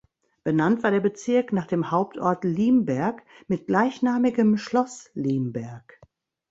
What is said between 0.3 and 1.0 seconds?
Benannt war der